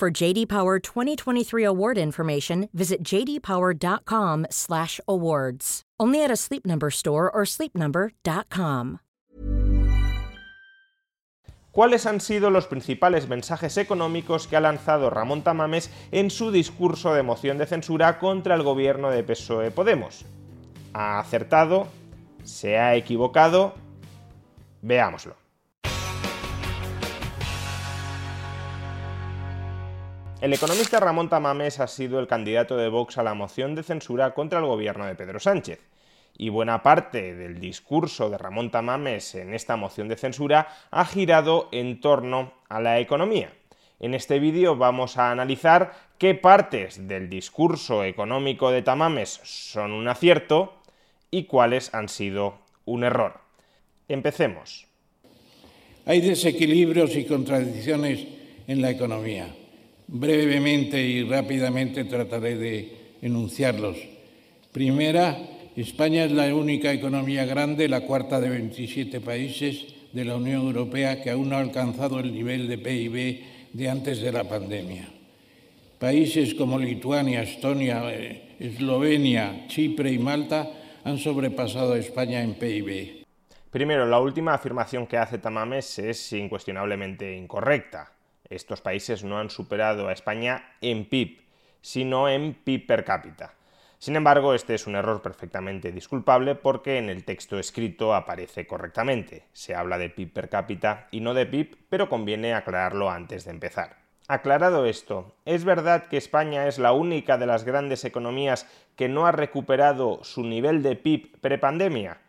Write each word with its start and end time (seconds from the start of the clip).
For 0.00 0.10
JD 0.10 0.48
Power 0.48 0.80
2023 0.80 1.62
award 1.62 1.98
information, 1.98 2.70
visit 2.72 3.04
jdpower.com/awards. 3.04 5.82
Only 6.00 6.24
at 6.24 6.30
a 6.30 6.36
Sleep 6.36 6.64
Number 6.64 6.90
store 6.90 7.30
or 7.30 7.44
sleepnumber.com. 7.44 9.00
¿Cuáles 11.70 12.06
han 12.06 12.22
sido 12.22 12.48
los 12.48 12.66
principales 12.66 13.28
mensajes 13.28 13.76
económicos 13.76 14.46
que 14.46 14.56
ha 14.56 14.60
lanzado 14.60 15.10
Ramón 15.10 15.42
Tamames 15.42 15.90
en 16.12 16.30
su 16.30 16.50
discurso 16.50 17.12
de 17.12 17.22
moción 17.22 17.58
de 17.58 17.66
censura 17.66 18.18
contra 18.18 18.54
el 18.54 18.62
gobierno 18.62 19.10
de 19.10 19.22
PSOE 19.22 19.70
Podemos? 19.70 20.24
¿Ha 20.94 21.18
acertado? 21.18 21.88
¿Se 22.42 22.78
ha 22.78 22.96
equivocado? 22.96 23.74
Veámoslo. 24.80 25.39
El 30.40 30.54
economista 30.54 30.98
Ramón 31.00 31.28
Tamames 31.28 31.80
ha 31.80 31.86
sido 31.86 32.18
el 32.18 32.26
candidato 32.26 32.78
de 32.78 32.88
Vox 32.88 33.18
a 33.18 33.22
la 33.22 33.34
moción 33.34 33.74
de 33.74 33.82
censura 33.82 34.32
contra 34.32 34.58
el 34.58 34.64
gobierno 34.64 35.04
de 35.04 35.14
Pedro 35.14 35.38
Sánchez 35.38 35.80
y 36.38 36.48
buena 36.48 36.82
parte 36.82 37.34
del 37.34 37.60
discurso 37.60 38.30
de 38.30 38.38
Ramón 38.38 38.70
Tamames 38.70 39.34
en 39.34 39.52
esta 39.52 39.76
moción 39.76 40.08
de 40.08 40.16
censura 40.16 40.68
ha 40.90 41.04
girado 41.04 41.68
en 41.72 42.00
torno 42.00 42.54
a 42.70 42.80
la 42.80 43.00
economía. 43.00 43.52
En 43.98 44.14
este 44.14 44.38
vídeo 44.38 44.76
vamos 44.76 45.18
a 45.18 45.30
analizar 45.30 45.92
qué 46.16 46.34
partes 46.34 47.06
del 47.06 47.28
discurso 47.28 48.02
económico 48.02 48.70
de 48.70 48.80
Tamames 48.80 49.42
son 49.44 49.92
un 49.92 50.08
acierto 50.08 50.72
y 51.30 51.44
cuáles 51.44 51.92
han 51.92 52.08
sido 52.08 52.60
un 52.86 53.04
error. 53.04 53.42
Empecemos. 54.08 54.86
Hay 56.06 56.22
desequilibrios 56.22 57.14
y 57.14 57.26
contradicciones 57.26 58.26
en 58.66 58.80
la 58.80 58.88
economía. 58.88 59.54
Brevemente 60.12 61.00
y 61.00 61.22
rápidamente 61.22 62.02
trataré 62.02 62.56
de 62.56 62.96
enunciarlos. 63.22 63.96
Primera, 64.72 65.38
España 65.76 66.24
es 66.24 66.32
la 66.32 66.52
única 66.52 66.92
economía 66.92 67.44
grande, 67.44 67.88
la 67.88 68.00
cuarta 68.00 68.40
de 68.40 68.48
27 68.48 69.20
países 69.20 69.94
de 70.12 70.24
la 70.24 70.34
Unión 70.34 70.62
Europea 70.62 71.22
que 71.22 71.30
aún 71.30 71.50
no 71.50 71.56
ha 71.56 71.60
alcanzado 71.60 72.18
el 72.18 72.34
nivel 72.34 72.66
de 72.66 72.78
PIB 72.78 73.44
de 73.72 73.88
antes 73.88 74.20
de 74.20 74.32
la 74.32 74.42
pandemia. 74.42 75.08
Países 76.00 76.54
como 76.54 76.76
Lituania, 76.76 77.44
Estonia, 77.44 78.02
eh, 78.12 78.56
Eslovenia, 78.58 79.68
Chipre 79.68 80.10
y 80.10 80.18
Malta 80.18 80.72
han 81.04 81.18
sobrepasado 81.18 81.92
a 81.92 81.98
España 81.98 82.42
en 82.42 82.54
PIB. 82.54 83.24
Primero, 83.70 84.06
la 84.06 84.18
última 84.18 84.54
afirmación 84.54 85.06
que 85.06 85.18
hace 85.18 85.38
Tamames 85.38 86.00
es 86.00 86.32
incuestionablemente 86.32 87.36
incorrecta. 87.36 88.10
Estos 88.50 88.80
países 88.80 89.22
no 89.22 89.38
han 89.38 89.48
superado 89.48 90.08
a 90.08 90.12
España 90.12 90.74
en 90.80 91.04
PIB, 91.04 91.40
sino 91.80 92.28
en 92.28 92.54
PIB 92.54 92.86
per 92.86 93.04
cápita. 93.04 93.54
Sin 94.00 94.16
embargo, 94.16 94.54
este 94.54 94.74
es 94.74 94.86
un 94.86 94.96
error 94.96 95.22
perfectamente 95.22 95.92
disculpable 95.92 96.56
porque 96.56 96.98
en 96.98 97.10
el 97.10 97.24
texto 97.24 97.58
escrito 97.58 98.14
aparece 98.14 98.66
correctamente. 98.66 99.44
Se 99.52 99.74
habla 99.74 99.98
de 99.98 100.10
PIB 100.10 100.32
per 100.32 100.48
cápita 100.48 101.06
y 101.10 101.20
no 101.20 101.32
de 101.32 101.46
PIB, 101.46 101.76
pero 101.88 102.08
conviene 102.08 102.54
aclararlo 102.54 103.10
antes 103.10 103.44
de 103.44 103.52
empezar. 103.52 103.98
Aclarado 104.26 104.86
esto, 104.86 105.36
¿es 105.44 105.64
verdad 105.64 106.08
que 106.08 106.16
España 106.16 106.66
es 106.66 106.78
la 106.78 106.92
única 106.92 107.36
de 107.36 107.46
las 107.46 107.64
grandes 107.64 108.04
economías 108.04 108.66
que 108.96 109.08
no 109.08 109.26
ha 109.26 109.32
recuperado 109.32 110.24
su 110.24 110.44
nivel 110.44 110.82
de 110.82 110.96
PIB 110.96 111.38
prepandemia? 111.40 112.20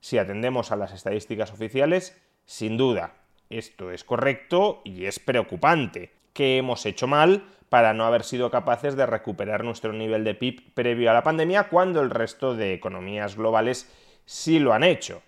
Si 0.00 0.18
atendemos 0.18 0.72
a 0.72 0.76
las 0.76 0.92
estadísticas 0.92 1.52
oficiales, 1.52 2.20
sin 2.46 2.76
duda, 2.76 3.14
esto 3.50 3.90
es 3.90 4.04
correcto 4.04 4.80
y 4.84 5.06
es 5.06 5.18
preocupante. 5.18 6.12
¿Qué 6.32 6.58
hemos 6.58 6.86
hecho 6.86 7.06
mal? 7.06 7.44
para 7.68 7.92
no 7.92 8.04
haber 8.04 8.24
sido 8.24 8.50
capaces 8.50 8.96
de 8.96 9.06
recuperar 9.06 9.64
nuestro 9.64 9.92
nivel 9.92 10.24
de 10.24 10.34
PIB 10.34 10.72
previo 10.74 11.10
a 11.10 11.14
la 11.14 11.22
pandemia 11.22 11.64
cuando 11.64 12.00
el 12.00 12.10
resto 12.10 12.54
de 12.54 12.72
economías 12.72 13.36
globales 13.36 13.90
sí 14.24 14.58
lo 14.58 14.72
han 14.72 14.84
hecho. 14.84 15.22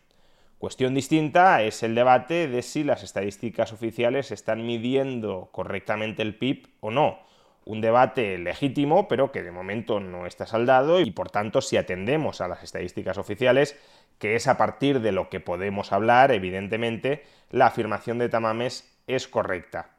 Cuestión 0.58 0.94
distinta 0.94 1.62
es 1.62 1.82
el 1.82 1.94
debate 1.94 2.48
de 2.48 2.62
si 2.62 2.84
las 2.84 3.02
estadísticas 3.02 3.72
oficiales 3.72 4.30
están 4.30 4.66
midiendo 4.66 5.48
correctamente 5.52 6.22
el 6.22 6.34
PIB 6.34 6.68
o 6.80 6.90
no. 6.90 7.20
Un 7.64 7.80
debate 7.80 8.36
legítimo, 8.38 9.06
pero 9.06 9.32
que 9.32 9.42
de 9.42 9.52
momento 9.52 10.00
no 10.00 10.26
está 10.26 10.46
saldado 10.46 11.00
y 11.00 11.10
por 11.10 11.30
tanto 11.30 11.60
si 11.60 11.76
atendemos 11.76 12.40
a 12.40 12.48
las 12.48 12.62
estadísticas 12.62 13.16
oficiales, 13.16 13.78
que 14.20 14.36
es 14.36 14.46
a 14.46 14.56
partir 14.56 15.00
de 15.00 15.10
lo 15.10 15.28
que 15.30 15.40
podemos 15.40 15.92
hablar, 15.92 16.30
evidentemente, 16.30 17.24
la 17.50 17.66
afirmación 17.66 18.18
de 18.18 18.28
Tamames 18.28 18.88
es 19.08 19.26
correcta. 19.26 19.90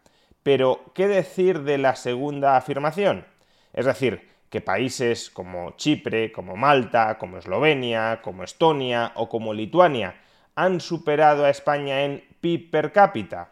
Pero, 0.44 0.94
¿qué 0.94 1.08
decir 1.08 1.64
de 1.64 1.78
la 1.80 1.96
segunda 1.96 2.56
afirmación? 2.56 3.26
Es 3.74 3.86
decir, 3.86 4.30
que 4.50 4.62
países 4.62 5.30
como 5.30 5.72
Chipre, 5.72 6.32
como 6.32 6.56
Malta, 6.56 7.18
como 7.18 7.38
Eslovenia, 7.38 8.22
como 8.22 8.44
Estonia 8.44 9.12
o 9.16 9.28
como 9.28 9.54
Lituania 9.54 10.22
han 10.56 10.82
superado 10.82 11.46
a 11.46 11.50
España 11.50 12.04
en 12.04 12.24
PIB 12.42 12.70
per 12.70 12.92
cápita. 12.92 13.50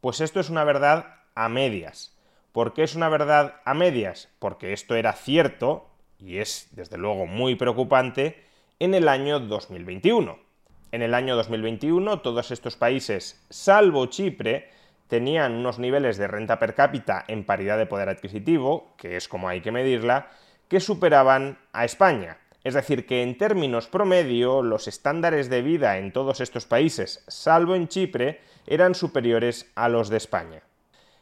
Pues 0.00 0.20
esto 0.20 0.38
es 0.38 0.48
una 0.48 0.62
verdad 0.62 1.06
a 1.34 1.48
medias. 1.48 2.16
¿Por 2.52 2.72
qué 2.72 2.84
es 2.84 2.94
una 2.94 3.08
verdad 3.08 3.56
a 3.64 3.74
medias? 3.74 4.28
Porque 4.38 4.72
esto 4.72 4.94
era 4.94 5.14
cierto, 5.14 5.88
y 6.18 6.38
es 6.38 6.68
desde 6.72 6.98
luego 6.98 7.26
muy 7.26 7.56
preocupante, 7.56 8.44
en 8.78 8.94
el 8.94 9.08
año 9.08 9.40
2021. 9.40 10.38
En 10.92 11.02
el 11.02 11.14
año 11.14 11.36
2021 11.36 12.20
todos 12.20 12.50
estos 12.50 12.76
países, 12.76 13.44
salvo 13.50 14.06
Chipre, 14.06 14.70
tenían 15.08 15.54
unos 15.54 15.78
niveles 15.78 16.16
de 16.16 16.28
renta 16.28 16.58
per 16.58 16.74
cápita 16.74 17.24
en 17.28 17.44
paridad 17.44 17.78
de 17.78 17.86
poder 17.86 18.08
adquisitivo, 18.08 18.94
que 18.96 19.16
es 19.16 19.28
como 19.28 19.48
hay 19.48 19.60
que 19.60 19.72
medirla, 19.72 20.28
que 20.68 20.80
superaban 20.80 21.58
a 21.72 21.84
España. 21.84 22.38
Es 22.64 22.74
decir, 22.74 23.06
que 23.06 23.22
en 23.22 23.36
términos 23.36 23.88
promedio 23.88 24.62
los 24.62 24.88
estándares 24.88 25.50
de 25.50 25.62
vida 25.62 25.98
en 25.98 26.12
todos 26.12 26.40
estos 26.40 26.64
países, 26.64 27.22
salvo 27.28 27.74
en 27.74 27.88
Chipre, 27.88 28.40
eran 28.66 28.94
superiores 28.94 29.70
a 29.74 29.88
los 29.88 30.08
de 30.08 30.16
España. 30.16 30.62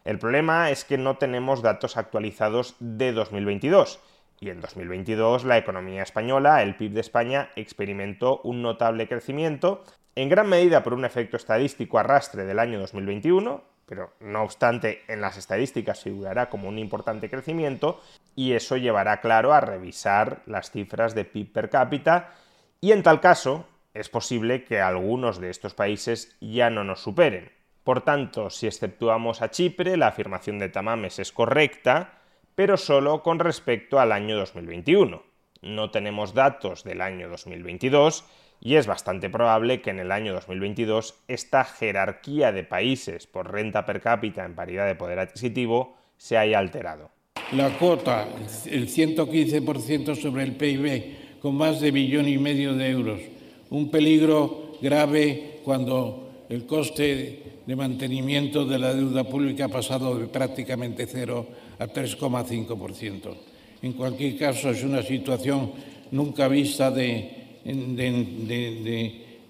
El 0.04 0.18
problema 0.18 0.70
es 0.70 0.84
que 0.84 0.98
no 0.98 1.16
tenemos 1.16 1.62
datos 1.62 1.96
actualizados 1.96 2.76
de 2.78 3.12
2022, 3.12 4.00
y 4.42 4.50
en 4.50 4.60
2022 4.60 5.44
la 5.44 5.56
economía 5.56 6.02
española, 6.02 6.62
el 6.62 6.74
PIB 6.74 6.94
de 6.94 7.00
España, 7.00 7.50
experimentó 7.54 8.40
un 8.42 8.60
notable 8.60 9.06
crecimiento, 9.06 9.84
en 10.16 10.28
gran 10.28 10.48
medida 10.48 10.82
por 10.82 10.94
un 10.94 11.04
efecto 11.04 11.36
estadístico 11.36 11.98
arrastre 11.98 12.44
del 12.44 12.58
año 12.58 12.80
2021, 12.80 13.62
pero 13.86 14.12
no 14.18 14.42
obstante 14.42 15.02
en 15.06 15.20
las 15.20 15.36
estadísticas 15.36 16.02
figurará 16.02 16.50
como 16.50 16.68
un 16.68 16.78
importante 16.78 17.30
crecimiento 17.30 18.00
y 18.34 18.52
eso 18.52 18.76
llevará 18.76 19.20
claro 19.20 19.52
a 19.52 19.60
revisar 19.60 20.42
las 20.46 20.72
cifras 20.72 21.14
de 21.14 21.24
PIB 21.24 21.52
per 21.52 21.70
cápita 21.70 22.34
y 22.80 22.90
en 22.90 23.04
tal 23.04 23.20
caso 23.20 23.66
es 23.94 24.08
posible 24.08 24.64
que 24.64 24.80
algunos 24.80 25.40
de 25.40 25.50
estos 25.50 25.74
países 25.74 26.36
ya 26.40 26.68
no 26.68 26.82
nos 26.82 27.00
superen. 27.00 27.52
Por 27.84 28.00
tanto, 28.00 28.50
si 28.50 28.66
exceptuamos 28.66 29.40
a 29.40 29.50
Chipre, 29.50 29.96
la 29.96 30.08
afirmación 30.08 30.58
de 30.58 30.68
Tamames 30.68 31.20
es 31.20 31.30
correcta, 31.30 32.21
pero 32.54 32.76
solo 32.76 33.22
con 33.22 33.38
respecto 33.38 33.98
al 33.98 34.12
año 34.12 34.36
2021. 34.36 35.22
No 35.62 35.90
tenemos 35.90 36.34
datos 36.34 36.84
del 36.84 37.00
año 37.00 37.28
2022 37.28 38.24
y 38.60 38.76
es 38.76 38.86
bastante 38.86 39.30
probable 39.30 39.80
que 39.80 39.90
en 39.90 39.98
el 39.98 40.12
año 40.12 40.32
2022 40.34 41.14
esta 41.28 41.64
jerarquía 41.64 42.52
de 42.52 42.64
países 42.64 43.26
por 43.26 43.50
renta 43.50 43.84
per 43.86 44.00
cápita 44.00 44.44
en 44.44 44.54
paridad 44.54 44.86
de 44.86 44.94
poder 44.94 45.18
adquisitivo 45.18 45.96
se 46.16 46.36
haya 46.36 46.58
alterado. 46.58 47.10
La 47.52 47.76
cuota, 47.78 48.28
el 48.66 48.88
115% 48.88 50.14
sobre 50.14 50.44
el 50.44 50.56
PIB, 50.56 51.40
con 51.40 51.56
más 51.56 51.80
de 51.80 51.90
billón 51.90 52.28
y 52.28 52.38
medio 52.38 52.74
de 52.74 52.90
euros. 52.90 53.20
Un 53.70 53.90
peligro 53.90 54.72
grave 54.80 55.60
cuando 55.64 56.44
el 56.48 56.66
coste 56.66 57.60
de 57.66 57.76
mantenimiento 57.76 58.64
de 58.64 58.78
la 58.78 58.94
deuda 58.94 59.24
pública 59.24 59.66
ha 59.66 59.68
pasado 59.68 60.18
de 60.18 60.26
prácticamente 60.26 61.06
cero 61.06 61.46
a 61.82 61.88
3,5%. 61.88 63.36
En 63.82 63.92
cualquier 63.94 64.38
caso, 64.38 64.70
es 64.70 64.84
una 64.84 65.02
situación 65.02 65.72
nunca 66.10 66.48
vista 66.48 66.90
de 66.90 67.42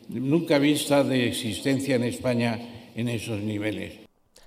nunca 0.08 0.58
vista 0.58 1.04
de 1.04 1.28
existencia 1.28 1.96
en 1.96 2.04
España 2.04 2.58
en 2.94 3.08
esos 3.08 3.40
niveles. 3.40 4.00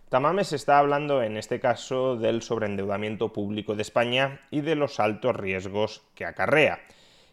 Tamames 0.10 0.54
está 0.54 0.78
hablando 0.80 1.24
en 1.24 1.36
este 1.36 1.60
caso 1.60 2.16
del 2.16 2.42
sobreendeudamiento 2.42 3.34
público 3.34 3.76
de 3.76 3.82
España 3.82 4.42
y 4.52 4.62
de 4.62 4.76
los 4.76 5.00
altos 5.00 5.36
riesgos 5.36 6.04
que 6.14 6.26
acarrea. 6.26 6.80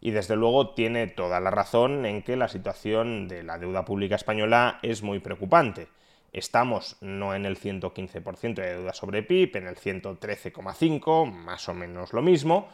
Y 0.00 0.10
desde 0.10 0.37
luego 0.37 0.70
tiene 0.70 1.06
toda 1.06 1.38
la 1.38 1.50
razón 1.50 2.06
en 2.06 2.22
que 2.22 2.37
la 2.37 2.49
situación 2.49 3.28
de 3.28 3.43
la 3.43 3.58
deuda 3.58 3.84
pública 3.84 4.16
española 4.16 4.78
es 4.82 5.02
muy 5.02 5.20
preocupante. 5.20 5.88
Estamos 6.32 6.96
no 7.02 7.34
en 7.34 7.44
el 7.44 7.58
115% 7.58 8.55
de 8.55 8.75
deuda 8.76 8.94
sobre 8.94 9.23
PIB, 9.23 9.56
en 9.56 9.67
el 9.67 9.76
113,5%, 9.76 11.31
más 11.31 11.69
o 11.69 11.75
menos 11.75 12.12
lo 12.12 12.23
mismo, 12.23 12.69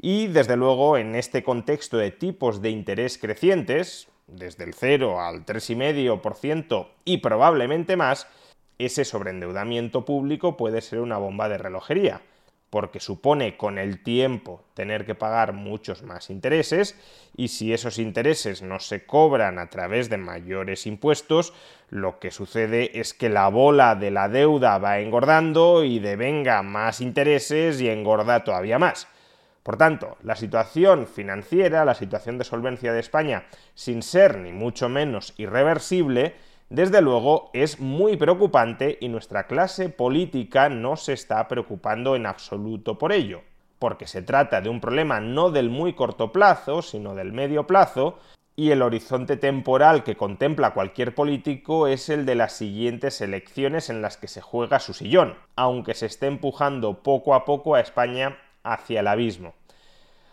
y 0.00 0.26
desde 0.26 0.56
luego 0.56 0.98
en 0.98 1.14
este 1.14 1.42
contexto 1.42 1.98
de 1.98 2.10
tipos 2.10 2.60
de 2.60 2.70
interés 2.70 3.16
crecientes, 3.18 4.08
desde 4.26 4.64
el 4.64 4.74
0 4.74 5.20
al 5.20 5.46
3,5% 5.46 6.88
y 7.04 7.18
probablemente 7.18 7.96
más, 7.96 8.26
ese 8.78 9.04
sobreendeudamiento 9.04 10.04
público 10.04 10.56
puede 10.56 10.80
ser 10.80 11.00
una 11.00 11.16
bomba 11.16 11.48
de 11.48 11.58
relojería, 11.58 12.22
porque 12.70 13.00
supone 13.00 13.56
con 13.56 13.78
el 13.78 14.02
tiempo 14.02 14.64
tener 14.74 15.06
que 15.06 15.14
pagar 15.14 15.52
muchos 15.52 16.02
más 16.02 16.30
intereses 16.30 16.98
y 17.36 17.48
si 17.48 17.72
esos 17.72 17.98
intereses 17.98 18.62
no 18.62 18.80
se 18.80 19.06
cobran 19.06 19.58
a 19.58 19.70
través 19.70 20.10
de 20.10 20.16
mayores 20.16 20.86
impuestos, 20.86 21.52
lo 21.90 22.18
que 22.18 22.30
sucede 22.30 22.98
es 22.98 23.14
que 23.14 23.28
la 23.28 23.48
bola 23.48 23.94
de 23.94 24.10
la 24.10 24.28
deuda 24.28 24.78
va 24.78 24.98
engordando 24.98 25.84
y 25.84 26.00
devenga 26.00 26.62
más 26.62 27.00
intereses 27.00 27.80
y 27.80 27.88
engorda 27.88 28.42
todavía 28.42 28.78
más. 28.78 29.08
Por 29.62 29.76
tanto, 29.76 30.16
la 30.22 30.36
situación 30.36 31.08
financiera, 31.08 31.84
la 31.84 31.94
situación 31.94 32.38
de 32.38 32.44
solvencia 32.44 32.92
de 32.92 33.00
España, 33.00 33.46
sin 33.74 34.02
ser 34.02 34.38
ni 34.38 34.52
mucho 34.52 34.88
menos 34.88 35.34
irreversible, 35.38 36.36
desde 36.68 37.00
luego 37.00 37.50
es 37.52 37.78
muy 37.78 38.16
preocupante 38.16 38.98
y 39.00 39.08
nuestra 39.08 39.46
clase 39.46 39.88
política 39.88 40.68
no 40.68 40.96
se 40.96 41.12
está 41.12 41.46
preocupando 41.46 42.16
en 42.16 42.26
absoluto 42.26 42.98
por 42.98 43.12
ello, 43.12 43.42
porque 43.78 44.06
se 44.06 44.22
trata 44.22 44.60
de 44.60 44.68
un 44.68 44.80
problema 44.80 45.20
no 45.20 45.50
del 45.50 45.70
muy 45.70 45.92
corto 45.92 46.32
plazo, 46.32 46.82
sino 46.82 47.14
del 47.14 47.32
medio 47.32 47.66
plazo, 47.66 48.18
y 48.56 48.70
el 48.70 48.82
horizonte 48.82 49.36
temporal 49.36 50.02
que 50.02 50.16
contempla 50.16 50.72
cualquier 50.72 51.14
político 51.14 51.86
es 51.86 52.08
el 52.08 52.24
de 52.24 52.34
las 52.34 52.54
siguientes 52.54 53.20
elecciones 53.20 53.90
en 53.90 54.00
las 54.00 54.16
que 54.16 54.28
se 54.28 54.40
juega 54.40 54.80
su 54.80 54.94
sillón, 54.94 55.36
aunque 55.54 55.94
se 55.94 56.06
esté 56.06 56.26
empujando 56.26 57.02
poco 57.02 57.34
a 57.34 57.44
poco 57.44 57.74
a 57.74 57.80
España 57.80 58.38
hacia 58.64 59.00
el 59.00 59.08
abismo. 59.08 59.54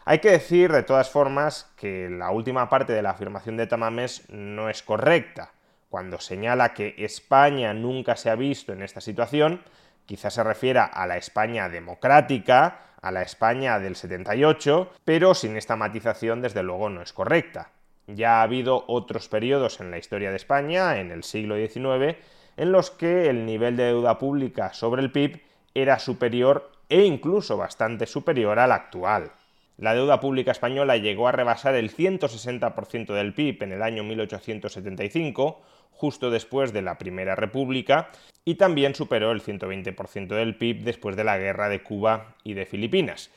Hay 0.05 0.19
que 0.19 0.31
decir, 0.31 0.71
de 0.71 0.83
todas 0.83 1.09
formas, 1.09 1.71
que 1.77 2.09
la 2.09 2.31
última 2.31 2.69
parte 2.69 2.93
de 2.93 3.01
la 3.01 3.11
afirmación 3.11 3.55
de 3.57 3.67
Tamames 3.67 4.27
no 4.29 4.69
es 4.69 4.81
correcta. 4.81 5.51
Cuando 5.93 6.19
señala 6.19 6.73
que 6.73 6.95
España 6.97 7.71
nunca 7.75 8.15
se 8.15 8.31
ha 8.31 8.35
visto 8.35 8.73
en 8.73 8.81
esta 8.81 8.99
situación, 8.99 9.61
quizás 10.07 10.33
se 10.33 10.43
refiera 10.43 10.85
a 10.85 11.05
la 11.05 11.17
España 11.17 11.69
democrática, 11.69 12.95
a 12.99 13.11
la 13.11 13.21
España 13.21 13.77
del 13.77 13.95
78, 13.95 14.91
pero 15.05 15.35
sin 15.35 15.55
esta 15.55 15.75
matización 15.75 16.41
desde 16.41 16.63
luego 16.63 16.89
no 16.89 17.03
es 17.03 17.13
correcta. 17.13 17.69
Ya 18.07 18.39
ha 18.39 18.41
habido 18.41 18.85
otros 18.87 19.27
periodos 19.27 19.81
en 19.81 19.91
la 19.91 19.99
historia 19.99 20.31
de 20.31 20.37
España, 20.37 20.99
en 20.99 21.11
el 21.11 21.23
siglo 21.23 21.57
XIX, 21.57 22.17
en 22.57 22.71
los 22.71 22.89
que 22.89 23.29
el 23.29 23.45
nivel 23.45 23.77
de 23.77 23.83
deuda 23.83 24.17
pública 24.17 24.73
sobre 24.73 25.03
el 25.03 25.11
PIB 25.11 25.43
era 25.75 25.99
superior 25.99 26.71
e 26.89 27.03
incluso 27.03 27.55
bastante 27.55 28.07
superior 28.07 28.57
al 28.57 28.71
actual. 28.71 29.31
La 29.77 29.93
deuda 29.93 30.19
pública 30.19 30.51
española 30.51 30.97
llegó 30.97 31.27
a 31.27 31.31
rebasar 31.31 31.75
el 31.75 31.95
160% 31.95 33.13
del 33.13 33.33
PIB 33.33 33.63
en 33.63 33.71
el 33.73 33.81
año 33.81 34.03
1875, 34.03 35.61
justo 35.95 36.29
después 36.31 36.73
de 36.73 36.81
la 36.81 36.97
Primera 36.97 37.35
República, 37.35 38.09
y 38.45 38.55
también 38.55 38.95
superó 38.95 39.31
el 39.31 39.41
120% 39.41 40.27
del 40.27 40.55
PIB 40.55 40.83
después 40.83 41.15
de 41.15 41.23
la 41.23 41.37
Guerra 41.37 41.69
de 41.69 41.81
Cuba 41.81 42.35
y 42.43 42.53
de 42.53 42.65
Filipinas. 42.65 43.31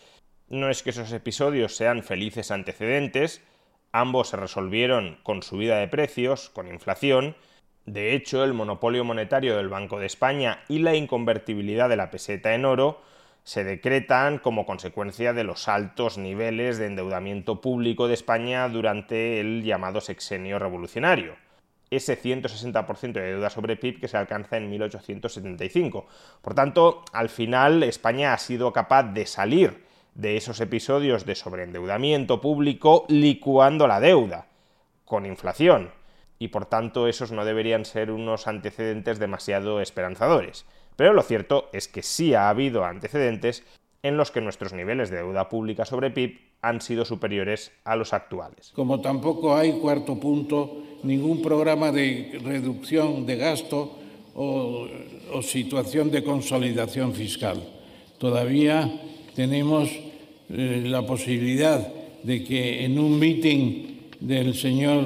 No 0.49 0.69
es 0.69 0.83
que 0.83 0.91
esos 0.91 1.13
episodios 1.13 1.77
sean 1.77 2.03
felices 2.03 2.51
antecedentes, 2.51 3.43
ambos 3.93 4.29
se 4.29 4.37
resolvieron 4.37 5.19
con 5.23 5.43
subida 5.43 5.79
de 5.79 5.89
precios, 5.89 6.51
con 6.51 6.69
inflación, 6.69 7.37
de 7.87 8.15
hecho, 8.15 8.43
el 8.43 8.53
monopolio 8.53 9.05
monetario 9.05 9.57
del 9.57 9.69
Banco 9.69 10.01
de 10.01 10.07
España 10.07 10.65
y 10.69 10.81
la 10.81 10.97
inconvertibilidad 10.97 11.89
de 11.89 11.95
la 11.95 12.11
peseta 12.11 12.53
en 12.53 12.65
oro 12.65 13.01
se 13.45 13.63
decretan 13.63 14.39
como 14.39 14.67
consecuencia 14.67 15.33
de 15.33 15.45
los 15.45 15.69
altos 15.69 16.19
niveles 16.19 16.79
de 16.79 16.87
endeudamiento 16.87 17.61
público 17.61 18.09
de 18.09 18.15
España 18.15 18.69
durante 18.69 19.39
el 19.39 19.63
llamado 19.63 20.01
sexenio 20.01 20.59
revolucionario. 20.59 21.37
Ese 21.91 22.21
160% 22.21 23.13
de 23.13 23.33
deuda 23.33 23.51
sobre 23.51 23.77
PIB 23.77 24.01
que 24.01 24.09
se 24.09 24.17
alcanza 24.17 24.57
en 24.57 24.69
1875. 24.71 26.07
Por 26.43 26.55
tanto, 26.55 27.05
al 27.13 27.29
final 27.29 27.83
España 27.83 28.33
ha 28.33 28.39
sido 28.39 28.73
capaz 28.73 29.05
de 29.05 29.27
salir 29.27 29.85
de 30.15 30.37
esos 30.37 30.61
episodios 30.61 31.27
de 31.27 31.35
sobreendeudamiento 31.35 32.41
público 32.41 33.05
licuando 33.09 33.87
la 33.87 34.01
deuda, 34.01 34.47
con 35.05 35.27
inflación, 35.27 35.91
y 36.39 36.49
por 36.49 36.67
tanto 36.67 37.07
esos 37.07 37.33
no 37.33 37.45
deberían 37.45 37.85
ser 37.85 38.11
unos 38.11 38.47
antecedentes 38.47 39.19
demasiado 39.19 39.81
esperanzadores. 39.81 40.65
Pero 40.97 41.13
lo 41.13 41.23
cierto 41.23 41.69
es 41.73 41.89
que 41.89 42.03
sí 42.03 42.35
ha 42.35 42.49
habido 42.49 42.85
antecedentes 42.85 43.63
en 44.03 44.17
los 44.17 44.31
que 44.31 44.41
nuestros 44.41 44.73
niveles 44.73 45.11
de 45.11 45.19
deuda 45.19 45.49
pública 45.49 45.85
sobre 45.85 46.11
PIB 46.11 46.39
han 46.63 46.81
sido 46.81 47.05
superiores 47.05 47.73
a 47.85 47.97
los 47.97 48.13
actuales. 48.13 48.73
Como 48.75 49.01
tampoco 49.01 49.57
hay, 49.57 49.73
cuarto 49.81 50.19
punto, 50.19 50.83
ningún 51.03 51.43
programa 51.43 51.93
de 51.93 52.39
reducción 52.43 53.27
de 53.27 53.37
gasto 53.37 53.99
o, 54.35 54.89
situación 55.43 56.11
de 56.11 56.23
consolidación 56.23 57.15
fiscal. 57.15 57.63
Todavía 58.19 59.01
tenemos 59.35 59.91
eh, 60.49 60.85
la 60.87 61.07
posibilidad 61.07 61.81
de 62.23 62.45
que 62.45 62.85
en 62.85 62.99
un 62.99 63.19
meeting 63.19 63.97
del 64.21 64.55
señor, 64.55 65.05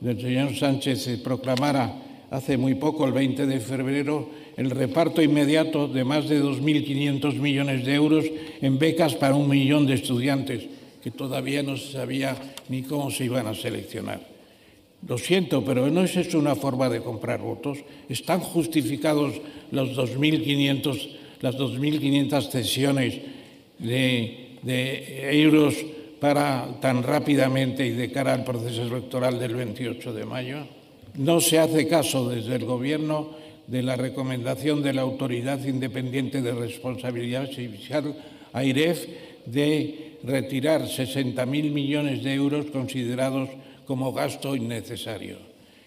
del 0.00 0.20
señor 0.20 0.54
Sánchez 0.54 1.02
se 1.02 1.18
proclamara 1.18 2.26
hace 2.30 2.56
muy 2.56 2.74
poco, 2.74 3.06
el 3.06 3.12
20 3.12 3.46
de 3.46 3.60
febrero, 3.60 4.28
el 4.58 4.70
reparto 4.70 5.22
inmediato 5.22 5.86
de 5.86 6.02
más 6.02 6.28
de 6.28 6.42
2.500 6.42 7.38
millones 7.38 7.86
de 7.86 7.94
euros 7.94 8.24
en 8.60 8.76
becas 8.76 9.14
para 9.14 9.36
un 9.36 9.48
millón 9.48 9.86
de 9.86 9.94
estudiantes, 9.94 10.66
que 11.00 11.12
todavía 11.12 11.62
no 11.62 11.76
se 11.76 11.92
sabía 11.92 12.34
ni 12.68 12.82
cómo 12.82 13.12
se 13.12 13.24
iban 13.24 13.46
a 13.46 13.54
seleccionar. 13.54 14.20
Lo 15.06 15.16
siento, 15.16 15.64
pero 15.64 15.88
no 15.90 16.02
es 16.02 16.16
eso 16.16 16.40
una 16.40 16.56
forma 16.56 16.88
de 16.88 17.00
comprar 17.00 17.38
votos. 17.38 17.78
Están 18.08 18.40
justificados 18.40 19.34
los 19.70 19.96
2.500, 19.96 21.08
las 21.40 21.54
2.500 21.54 22.50
cesiones 22.50 23.14
de, 23.78 24.58
de 24.62 25.40
euros 25.40 25.76
para 26.18 26.80
tan 26.80 27.04
rápidamente 27.04 27.86
y 27.86 27.90
de 27.90 28.10
cara 28.10 28.34
al 28.34 28.42
proceso 28.42 28.82
electoral 28.82 29.38
del 29.38 29.54
28 29.54 30.12
de 30.12 30.24
mayo. 30.24 30.66
No 31.14 31.40
se 31.40 31.60
hace 31.60 31.86
caso 31.86 32.28
desde 32.28 32.56
el 32.56 32.64
Gobierno 32.64 33.38
de 33.68 33.82
la 33.82 33.96
recomendación 33.96 34.82
de 34.82 34.94
la 34.94 35.02
Autoridad 35.02 35.62
Independiente 35.64 36.40
de 36.40 36.52
Responsabilidad 36.52 37.48
Fiscal, 37.50 38.16
AIREF, 38.52 39.06
de 39.44 40.18
retirar 40.24 40.82
60.000 40.82 41.46
millones 41.70 42.24
de 42.24 42.34
euros 42.34 42.66
considerados 42.66 43.50
como 43.86 44.12
gasto 44.12 44.56
innecesario. 44.56 45.36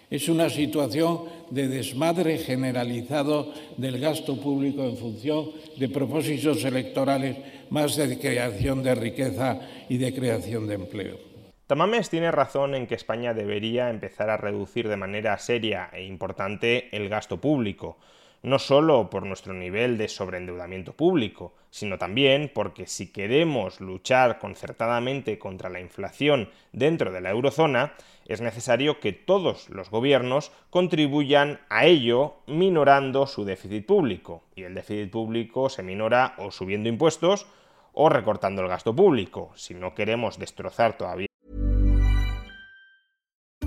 Es 0.10 0.30
una 0.30 0.50
situación 0.50 1.22
de 1.50 1.68
desmadre 1.68 2.38
generalizado 2.38 3.54
del 3.78 4.00
gasto 4.00 4.38
público 4.38 4.84
en 4.84 4.98
función 4.98 5.52
de 5.78 5.90
propósitos 5.90 6.64
electorales 6.64 7.38
más 7.70 7.96
de 7.96 8.20
creación 8.20 8.84
de 8.84 8.94
riqueza 8.94 9.60
y 9.90 9.98
de 9.98 10.14
creación 10.14 10.68
de 10.68 10.76
empleo. 10.76 11.31
Tamames 11.72 12.10
tiene 12.10 12.32
razón 12.32 12.76
en 12.76 12.86
que 12.86 12.96
España 12.96 13.34
debería 13.34 13.90
empezar 13.90 14.30
a 14.30 14.36
reducir 14.36 14.90
de 14.90 14.98
manera 14.98 15.38
seria 15.38 15.90
e 15.94 16.04
importante 16.04 16.94
el 16.94 17.08
gasto 17.08 17.40
público, 17.40 17.98
no 18.44 18.60
solo 18.60 19.10
por 19.10 19.26
nuestro 19.26 19.54
nivel 19.54 19.98
de 19.98 20.10
sobreendeudamiento 20.10 20.92
público, 20.92 21.54
sino 21.70 21.98
también 21.98 22.52
porque 22.54 22.88
si 22.88 23.14
queremos 23.14 23.80
luchar 23.80 24.38
concertadamente 24.38 25.40
contra 25.40 25.70
la 25.70 25.80
inflación 25.80 26.50
dentro 26.74 27.10
de 27.10 27.22
la 27.22 27.30
eurozona, 27.30 27.94
es 28.28 28.42
necesario 28.42 29.00
que 29.00 29.14
todos 29.14 29.70
los 29.70 29.90
gobiernos 29.90 30.52
contribuyan 30.72 31.62
a 31.70 31.86
ello 31.86 32.36
minorando 32.48 33.28
su 33.28 33.46
déficit 33.46 33.86
público. 33.86 34.44
Y 34.58 34.64
el 34.64 34.76
déficit 34.76 35.10
público 35.10 35.70
se 35.70 35.84
minora 35.84 36.36
o 36.38 36.52
subiendo 36.52 36.90
impuestos 36.90 37.48
o 37.94 38.10
recortando 38.10 38.62
el 38.62 38.68
gasto 38.68 38.94
público. 38.94 39.54
Si 39.56 39.74
no 39.74 39.96
queremos 39.96 40.38
destrozar 40.38 40.98
todavía 40.98 41.31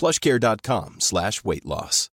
plushcare.com 0.00 0.94
slash 0.98 1.40
weight 1.44 1.64
loss. 1.64 2.10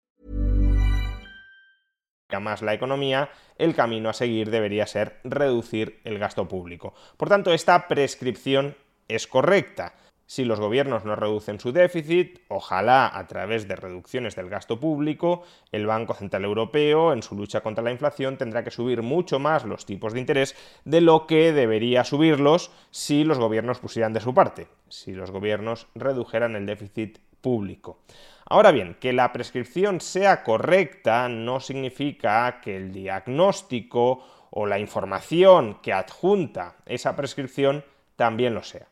más 2.40 2.62
la 2.62 2.74
economía, 2.74 3.30
el 3.58 3.74
camino 3.74 4.08
a 4.08 4.12
seguir 4.12 4.50
debería 4.50 4.86
ser 4.86 5.20
reducir 5.24 6.00
el 6.04 6.18
gasto 6.18 6.48
público. 6.48 6.94
Por 7.16 7.28
tanto, 7.28 7.52
esta 7.52 7.86
prescripción 7.86 8.74
es 9.06 9.26
correcta. 9.26 9.94
Si 10.26 10.44
los 10.44 10.58
gobiernos 10.58 11.04
no 11.04 11.16
reducen 11.16 11.60
su 11.60 11.70
déficit, 11.70 12.40
ojalá 12.48 13.16
a 13.16 13.26
través 13.26 13.68
de 13.68 13.76
reducciones 13.76 14.34
del 14.34 14.48
gasto 14.48 14.80
público, 14.80 15.42
el 15.70 15.86
Banco 15.86 16.14
Central 16.14 16.44
Europeo, 16.44 17.12
en 17.12 17.22
su 17.22 17.34
lucha 17.36 17.60
contra 17.60 17.84
la 17.84 17.92
inflación, 17.92 18.38
tendrá 18.38 18.64
que 18.64 18.70
subir 18.70 19.02
mucho 19.02 19.38
más 19.38 19.64
los 19.64 19.84
tipos 19.84 20.14
de 20.14 20.20
interés 20.20 20.56
de 20.86 21.02
lo 21.02 21.26
que 21.26 21.52
debería 21.52 22.04
subirlos 22.04 22.70
si 22.90 23.24
los 23.24 23.38
gobiernos 23.38 23.80
pusieran 23.80 24.14
de 24.14 24.20
su 24.20 24.32
parte, 24.32 24.68
si 24.88 25.12
los 25.12 25.30
gobiernos 25.30 25.88
redujeran 25.94 26.56
el 26.56 26.64
déficit 26.64 27.18
público. 27.44 27.98
Ahora 28.46 28.72
bien, 28.72 28.96
que 28.98 29.12
la 29.12 29.32
prescripción 29.32 30.00
sea 30.00 30.42
correcta 30.42 31.28
no 31.28 31.60
significa 31.60 32.60
que 32.62 32.74
el 32.76 32.90
diagnóstico 32.90 34.24
o 34.50 34.64
la 34.64 34.78
información 34.78 35.78
que 35.82 35.92
adjunta 35.92 36.76
esa 36.86 37.14
prescripción 37.16 37.84
también 38.16 38.54
lo 38.54 38.62
sea. 38.62 38.86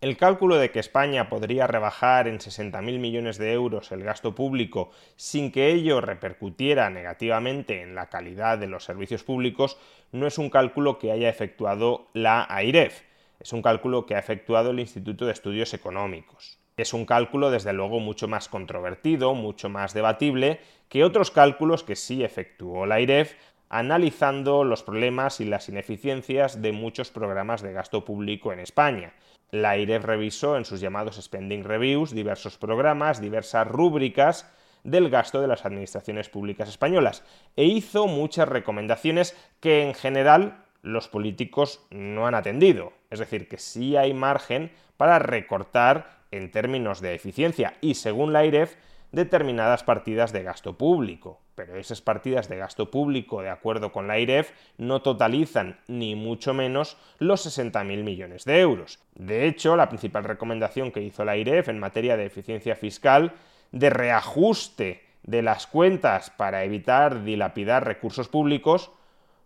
El 0.00 0.16
cálculo 0.16 0.56
de 0.56 0.70
que 0.70 0.78
España 0.78 1.28
podría 1.28 1.66
rebajar 1.66 2.28
en 2.28 2.38
60.000 2.38 2.80
millones 2.98 3.36
de 3.36 3.52
euros 3.52 3.92
el 3.92 4.04
gasto 4.04 4.34
público 4.34 4.90
sin 5.16 5.52
que 5.52 5.72
ello 5.72 6.00
repercutiera 6.00 6.88
negativamente 6.88 7.82
en 7.82 7.94
la 7.94 8.06
calidad 8.06 8.56
de 8.56 8.68
los 8.68 8.84
servicios 8.84 9.22
públicos 9.22 9.76
no 10.12 10.26
es 10.26 10.38
un 10.38 10.48
cálculo 10.48 10.98
que 10.98 11.12
haya 11.12 11.28
efectuado 11.28 12.06
la 12.14 12.46
AIREF, 12.48 13.02
es 13.40 13.52
un 13.52 13.60
cálculo 13.60 14.06
que 14.06 14.14
ha 14.14 14.18
efectuado 14.18 14.70
el 14.70 14.80
Instituto 14.80 15.26
de 15.26 15.32
Estudios 15.32 15.74
Económicos. 15.74 16.58
Es 16.78 16.94
un 16.94 17.06
cálculo, 17.06 17.50
desde 17.50 17.72
luego, 17.72 17.98
mucho 17.98 18.28
más 18.28 18.48
controvertido, 18.48 19.34
mucho 19.34 19.68
más 19.68 19.94
debatible 19.94 20.60
que 20.88 21.02
otros 21.02 21.32
cálculos 21.32 21.82
que 21.82 21.96
sí 21.96 22.22
efectuó 22.22 22.86
la 22.86 23.00
IREF, 23.00 23.34
analizando 23.68 24.62
los 24.62 24.84
problemas 24.84 25.40
y 25.40 25.44
las 25.44 25.68
ineficiencias 25.68 26.62
de 26.62 26.70
muchos 26.70 27.10
programas 27.10 27.62
de 27.62 27.72
gasto 27.72 28.04
público 28.04 28.52
en 28.52 28.60
España. 28.60 29.12
La 29.50 29.76
IREF 29.76 30.04
revisó 30.04 30.56
en 30.56 30.64
sus 30.64 30.78
llamados 30.78 31.20
spending 31.20 31.64
reviews 31.64 32.12
diversos 32.12 32.56
programas, 32.58 33.20
diversas 33.20 33.66
rúbricas 33.66 34.48
del 34.84 35.10
gasto 35.10 35.40
de 35.40 35.48
las 35.48 35.66
administraciones 35.66 36.28
públicas 36.28 36.68
españolas 36.68 37.24
e 37.56 37.64
hizo 37.64 38.06
muchas 38.06 38.48
recomendaciones 38.48 39.36
que 39.58 39.82
en 39.82 39.94
general 39.94 40.64
los 40.82 41.08
políticos 41.08 41.84
no 41.90 42.28
han 42.28 42.36
atendido. 42.36 42.92
Es 43.10 43.18
decir, 43.18 43.48
que 43.48 43.58
sí 43.58 43.96
hay 43.96 44.14
margen 44.14 44.70
para 44.96 45.18
recortar 45.18 46.17
en 46.30 46.50
términos 46.50 47.00
de 47.00 47.14
eficiencia 47.14 47.74
y 47.80 47.94
según 47.94 48.32
la 48.32 48.44
IREF 48.44 48.76
determinadas 49.12 49.82
partidas 49.82 50.32
de 50.32 50.42
gasto 50.42 50.76
público. 50.76 51.40
Pero 51.54 51.76
esas 51.76 52.00
partidas 52.00 52.48
de 52.48 52.58
gasto 52.58 52.90
público, 52.90 53.42
de 53.42 53.48
acuerdo 53.48 53.90
con 53.90 54.06
la 54.06 54.18
IREF, 54.18 54.52
no 54.76 55.02
totalizan 55.02 55.80
ni 55.88 56.14
mucho 56.14 56.54
menos 56.54 56.96
los 57.18 57.46
60.000 57.46 58.04
millones 58.04 58.44
de 58.44 58.60
euros. 58.60 59.00
De 59.14 59.46
hecho, 59.46 59.76
la 59.76 59.88
principal 59.88 60.24
recomendación 60.24 60.92
que 60.92 61.02
hizo 61.02 61.24
la 61.24 61.36
IREF 61.36 61.68
en 61.68 61.78
materia 61.78 62.16
de 62.16 62.26
eficiencia 62.26 62.76
fiscal, 62.76 63.32
de 63.72 63.90
reajuste 63.90 65.02
de 65.24 65.42
las 65.42 65.66
cuentas 65.66 66.30
para 66.30 66.64
evitar 66.64 67.24
dilapidar 67.24 67.84
recursos 67.84 68.28
públicos, 68.28 68.92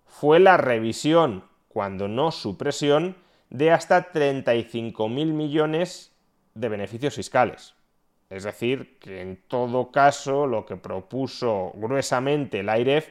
fue 0.06 0.38
la 0.38 0.56
revisión, 0.58 1.44
cuando 1.68 2.08
no 2.08 2.30
supresión, 2.30 3.16
de 3.48 3.70
hasta 3.70 4.12
35.000 4.12 5.08
millones 5.32 6.11
de 6.54 6.68
beneficios 6.68 7.14
fiscales. 7.14 7.74
Es 8.30 8.44
decir, 8.44 8.98
que 8.98 9.20
en 9.20 9.42
todo 9.46 9.90
caso 9.92 10.46
lo 10.46 10.64
que 10.64 10.76
propuso 10.76 11.72
gruesamente 11.74 12.60
el 12.60 12.68
AIREF 12.68 13.08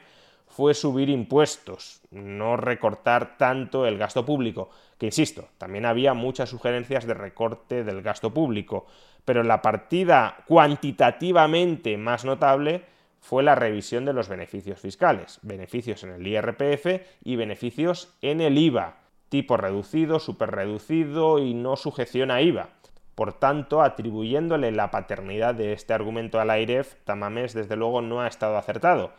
fue 0.48 0.74
subir 0.74 1.08
impuestos, 1.08 2.02
no 2.10 2.56
recortar 2.56 3.38
tanto 3.38 3.86
el 3.86 3.96
gasto 3.96 4.26
público, 4.26 4.68
que 4.98 5.06
insisto, 5.06 5.48
también 5.58 5.86
había 5.86 6.12
muchas 6.12 6.50
sugerencias 6.50 7.06
de 7.06 7.14
recorte 7.14 7.84
del 7.84 8.02
gasto 8.02 8.34
público, 8.34 8.86
pero 9.24 9.42
la 9.44 9.62
partida 9.62 10.44
cuantitativamente 10.46 11.96
más 11.96 12.24
notable 12.24 12.84
fue 13.20 13.44
la 13.44 13.54
revisión 13.54 14.04
de 14.04 14.12
los 14.12 14.28
beneficios 14.28 14.80
fiscales, 14.80 15.38
beneficios 15.42 16.02
en 16.02 16.10
el 16.10 16.26
IRPF 16.26 16.86
y 17.22 17.36
beneficios 17.36 18.12
en 18.20 18.40
el 18.40 18.58
IVA, 18.58 18.96
tipo 19.28 19.56
reducido, 19.56 20.18
superreducido 20.18 21.38
y 21.38 21.54
no 21.54 21.76
sujeción 21.76 22.30
a 22.30 22.42
IVA. 22.42 22.70
Por 23.14 23.34
tanto, 23.34 23.82
atribuyéndole 23.82 24.72
la 24.72 24.90
paternidad 24.90 25.54
de 25.54 25.72
este 25.72 25.92
argumento 25.92 26.40
al 26.40 26.50
AIREF, 26.50 26.94
Tamames 27.04 27.52
desde 27.52 27.76
luego 27.76 28.00
no 28.00 28.20
ha 28.20 28.28
estado 28.28 28.56
acertado. 28.56 29.12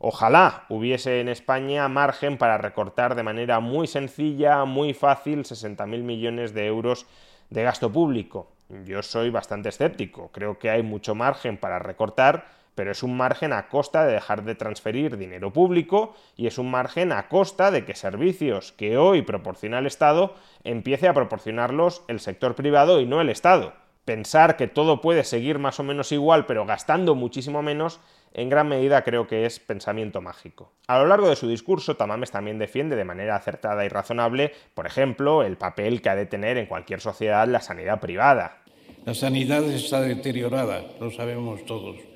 Ojalá 0.00 0.64
hubiese 0.68 1.20
en 1.20 1.28
España 1.28 1.88
margen 1.88 2.38
para 2.38 2.58
recortar 2.58 3.14
de 3.14 3.22
manera 3.22 3.58
muy 3.60 3.86
sencilla, 3.86 4.64
muy 4.64 4.94
fácil, 4.94 5.40
60.000 5.40 6.02
millones 6.02 6.54
de 6.54 6.66
euros 6.66 7.06
de 7.50 7.62
gasto 7.64 7.90
público. 7.90 8.48
Yo 8.84 9.02
soy 9.02 9.30
bastante 9.30 9.70
escéptico, 9.70 10.30
creo 10.30 10.58
que 10.58 10.70
hay 10.70 10.82
mucho 10.82 11.14
margen 11.14 11.56
para 11.56 11.78
recortar, 11.78 12.57
pero 12.78 12.92
es 12.92 13.02
un 13.02 13.16
margen 13.16 13.52
a 13.52 13.66
costa 13.66 14.06
de 14.06 14.12
dejar 14.12 14.44
de 14.44 14.54
transferir 14.54 15.16
dinero 15.16 15.52
público 15.52 16.14
y 16.36 16.46
es 16.46 16.58
un 16.58 16.70
margen 16.70 17.10
a 17.10 17.26
costa 17.26 17.72
de 17.72 17.84
que 17.84 17.96
servicios 17.96 18.70
que 18.70 18.96
hoy 18.96 19.22
proporciona 19.22 19.80
el 19.80 19.86
Estado 19.86 20.34
empiece 20.62 21.08
a 21.08 21.12
proporcionarlos 21.12 22.04
el 22.06 22.20
sector 22.20 22.54
privado 22.54 23.00
y 23.00 23.06
no 23.06 23.20
el 23.20 23.30
Estado. 23.30 23.72
Pensar 24.04 24.56
que 24.56 24.68
todo 24.68 25.00
puede 25.00 25.24
seguir 25.24 25.58
más 25.58 25.80
o 25.80 25.82
menos 25.82 26.12
igual 26.12 26.46
pero 26.46 26.66
gastando 26.66 27.16
muchísimo 27.16 27.62
menos, 27.62 27.98
en 28.32 28.48
gran 28.48 28.68
medida 28.68 29.02
creo 29.02 29.26
que 29.26 29.44
es 29.44 29.58
pensamiento 29.58 30.20
mágico. 30.20 30.70
A 30.86 31.00
lo 31.00 31.06
largo 31.06 31.28
de 31.28 31.34
su 31.34 31.48
discurso, 31.48 31.96
Tamames 31.96 32.30
también 32.30 32.60
defiende 32.60 32.94
de 32.94 33.04
manera 33.04 33.34
acertada 33.34 33.84
y 33.86 33.88
razonable, 33.88 34.52
por 34.74 34.86
ejemplo, 34.86 35.42
el 35.42 35.56
papel 35.56 36.00
que 36.00 36.10
ha 36.10 36.14
de 36.14 36.26
tener 36.26 36.56
en 36.58 36.66
cualquier 36.66 37.00
sociedad 37.00 37.48
la 37.48 37.60
sanidad 37.60 37.98
privada. 37.98 38.62
La 39.04 39.14
sanidad 39.14 39.64
está 39.64 40.00
deteriorada, 40.00 40.84
lo 41.00 41.10
sabemos 41.10 41.64
todos 41.64 42.07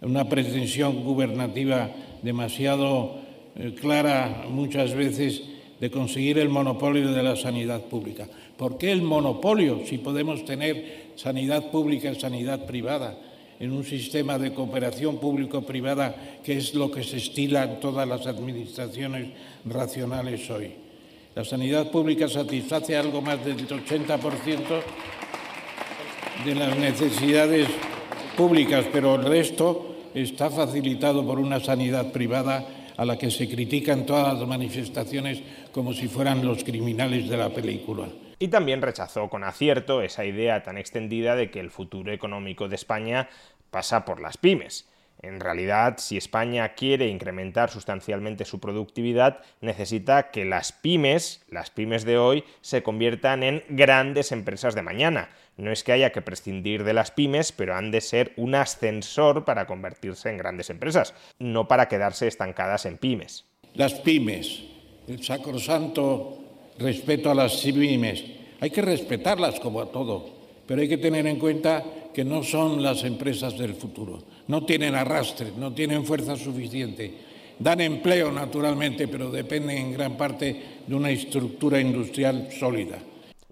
una 0.00 0.28
pretensión 0.28 1.02
gubernativa 1.04 1.90
demasiado 2.22 3.18
eh, 3.56 3.74
clara 3.80 4.46
muchas 4.48 4.94
veces 4.94 5.42
de 5.80 5.90
conseguir 5.90 6.38
el 6.38 6.48
monopolio 6.48 7.12
de 7.12 7.22
la 7.22 7.36
sanidad 7.36 7.82
pública. 7.82 8.28
¿Por 8.56 8.78
qué 8.78 8.90
el 8.90 9.02
monopolio 9.02 9.82
si 9.86 9.98
podemos 9.98 10.44
tener 10.44 11.12
sanidad 11.14 11.70
pública 11.70 12.10
y 12.10 12.18
sanidad 12.18 12.66
privada 12.66 13.18
en 13.60 13.72
un 13.72 13.84
sistema 13.84 14.38
de 14.38 14.52
cooperación 14.52 15.18
público-privada 15.18 16.14
que 16.44 16.56
es 16.56 16.74
lo 16.74 16.90
que 16.90 17.02
se 17.02 17.18
estila 17.18 17.64
en 17.64 17.80
todas 17.80 18.06
las 18.08 18.26
administraciones 18.26 19.28
racionales 19.64 20.48
hoy? 20.50 20.72
La 21.34 21.44
sanidad 21.44 21.90
pública 21.90 22.28
satisface 22.28 22.96
algo 22.96 23.22
más 23.22 23.44
del 23.44 23.66
80% 23.68 24.58
de 26.44 26.54
las 26.54 26.76
necesidades 26.76 27.68
públicas, 28.36 28.86
pero 28.92 29.16
el 29.16 29.24
resto 29.24 29.87
está 30.14 30.50
facilitado 30.50 31.26
por 31.26 31.38
una 31.38 31.60
sanidad 31.60 32.12
privada 32.12 32.66
a 32.96 33.04
la 33.04 33.16
que 33.16 33.30
se 33.30 33.48
critican 33.48 34.06
todas 34.06 34.38
las 34.38 34.48
manifestaciones 34.48 35.42
como 35.72 35.92
si 35.92 36.08
fueran 36.08 36.44
los 36.44 36.64
criminales 36.64 37.28
de 37.28 37.36
la 37.36 37.50
película. 37.50 38.08
Y 38.40 38.48
también 38.48 38.82
rechazó 38.82 39.28
con 39.28 39.44
acierto 39.44 40.02
esa 40.02 40.24
idea 40.24 40.62
tan 40.62 40.78
extendida 40.78 41.36
de 41.36 41.50
que 41.50 41.60
el 41.60 41.70
futuro 41.70 42.12
económico 42.12 42.68
de 42.68 42.76
España 42.76 43.28
pasa 43.70 44.04
por 44.04 44.20
las 44.20 44.36
pymes. 44.36 44.88
En 45.20 45.40
realidad, 45.40 45.96
si 45.98 46.16
España 46.16 46.74
quiere 46.74 47.08
incrementar 47.08 47.70
sustancialmente 47.70 48.44
su 48.44 48.60
productividad, 48.60 49.40
necesita 49.60 50.30
que 50.30 50.44
las 50.44 50.70
pymes, 50.70 51.42
las 51.50 51.70
pymes 51.70 52.04
de 52.04 52.18
hoy, 52.18 52.44
se 52.60 52.84
conviertan 52.84 53.42
en 53.42 53.64
grandes 53.68 54.30
empresas 54.30 54.76
de 54.76 54.82
mañana. 54.82 55.30
No 55.56 55.72
es 55.72 55.82
que 55.82 55.90
haya 55.90 56.12
que 56.12 56.22
prescindir 56.22 56.84
de 56.84 56.92
las 56.92 57.10
pymes, 57.10 57.50
pero 57.50 57.74
han 57.74 57.90
de 57.90 58.00
ser 58.00 58.32
un 58.36 58.54
ascensor 58.54 59.44
para 59.44 59.66
convertirse 59.66 60.30
en 60.30 60.38
grandes 60.38 60.70
empresas, 60.70 61.14
no 61.40 61.66
para 61.66 61.88
quedarse 61.88 62.28
estancadas 62.28 62.86
en 62.86 62.96
pymes. 62.96 63.44
Las 63.74 63.94
pymes, 63.94 64.62
el 65.08 65.24
sacrosanto 65.24 66.38
respeto 66.78 67.32
a 67.32 67.34
las 67.34 67.56
pymes, 67.56 68.24
hay 68.60 68.70
que 68.70 68.82
respetarlas 68.82 69.58
como 69.58 69.80
a 69.80 69.90
todo, 69.90 70.30
pero 70.64 70.80
hay 70.80 70.88
que 70.88 70.98
tener 70.98 71.26
en 71.26 71.40
cuenta 71.40 71.82
que 72.14 72.24
no 72.24 72.44
son 72.44 72.82
las 72.82 73.02
empresas 73.02 73.58
del 73.58 73.74
futuro 73.74 74.22
no 74.48 74.64
tienen 74.64 74.94
arrastre, 74.94 75.52
no 75.56 75.72
tienen 75.72 76.04
fuerza 76.04 76.36
suficiente. 76.36 77.26
Dan 77.58 77.80
empleo 77.80 78.30
naturalmente, 78.32 79.08
pero 79.08 79.30
dependen 79.30 79.78
en 79.78 79.92
gran 79.92 80.16
parte 80.16 80.80
de 80.86 80.94
una 80.94 81.10
estructura 81.10 81.80
industrial 81.80 82.48
sólida. 82.52 82.98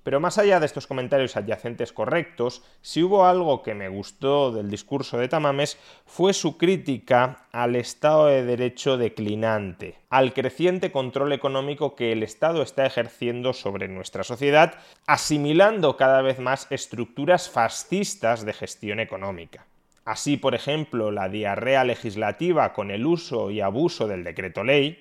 Pero 0.06 0.20
más 0.20 0.38
allá 0.38 0.60
de 0.60 0.66
estos 0.66 0.86
comentarios 0.86 1.36
adyacentes 1.36 1.92
correctos, 1.92 2.62
si 2.80 3.02
hubo 3.02 3.26
algo 3.26 3.64
que 3.64 3.74
me 3.74 3.88
gustó 3.88 4.52
del 4.52 4.70
discurso 4.70 5.18
de 5.18 5.26
Tamames 5.26 5.76
fue 6.06 6.32
su 6.32 6.56
crítica 6.56 7.48
al 7.50 7.74
Estado 7.74 8.26
de 8.26 8.44
Derecho 8.44 8.98
declinante, 8.98 9.96
al 10.08 10.32
creciente 10.32 10.92
control 10.92 11.32
económico 11.32 11.96
que 11.96 12.12
el 12.12 12.22
Estado 12.22 12.62
está 12.62 12.86
ejerciendo 12.86 13.52
sobre 13.52 13.88
nuestra 13.88 14.22
sociedad, 14.22 14.74
asimilando 15.08 15.96
cada 15.96 16.22
vez 16.22 16.38
más 16.38 16.68
estructuras 16.70 17.50
fascistas 17.50 18.46
de 18.46 18.52
gestión 18.52 19.00
económica. 19.00 19.66
Así, 20.06 20.36
por 20.36 20.54
ejemplo, 20.54 21.10
la 21.10 21.28
diarrea 21.28 21.82
legislativa 21.82 22.72
con 22.72 22.92
el 22.92 23.04
uso 23.04 23.50
y 23.50 23.60
abuso 23.60 24.06
del 24.06 24.22
decreto 24.22 24.62
ley. 24.62 24.96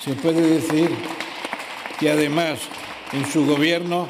Se 0.00 0.14
puede 0.14 0.42
decir 0.42 0.90
que 2.00 2.10
además 2.10 2.58
en 3.12 3.24
su 3.26 3.46
gobierno 3.46 4.08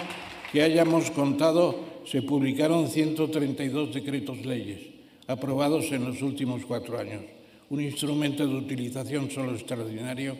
que 0.50 0.62
hayamos 0.62 1.10
contado 1.10 1.78
se 2.06 2.22
publicaron 2.22 2.88
132 2.88 3.92
decretos 3.92 4.38
leyes 4.46 4.80
aprobados 5.28 5.92
en 5.92 6.06
los 6.06 6.22
últimos 6.22 6.64
cuatro 6.64 6.98
años. 6.98 7.22
Un 7.68 7.82
instrumento 7.82 8.46
de 8.46 8.54
utilización 8.54 9.30
solo 9.30 9.52
extraordinario 9.52 10.38